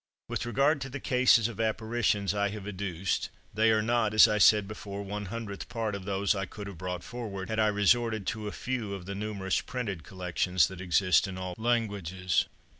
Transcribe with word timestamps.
With 0.27 0.47
regard 0.47 0.81
to 0.81 0.89
the 0.89 0.99
cases 0.99 1.47
of 1.47 1.59
apparitions 1.61 2.33
I 2.33 2.49
have 2.49 2.67
adduced, 2.67 3.29
they 3.53 3.69
are 3.69 3.83
not, 3.83 4.15
as 4.15 4.27
I 4.27 4.39
said 4.39 4.67
before, 4.67 5.03
one 5.03 5.25
hundredth 5.27 5.69
part 5.69 5.93
of 5.93 6.05
those 6.05 6.33
I 6.33 6.47
could 6.47 6.65
have 6.65 6.79
brought 6.79 7.03
forward, 7.03 7.49
had 7.49 7.59
I 7.59 7.67
resorted 7.67 8.25
to 8.25 8.47
a 8.47 8.51
few 8.51 8.95
of 8.95 9.05
the 9.05 9.13
numerous 9.13 9.61
printed 9.61 10.03
collections 10.03 10.67
that 10.69 10.81
exist 10.81 11.27
in 11.27 11.37
all 11.37 11.53
languages. 11.55 12.45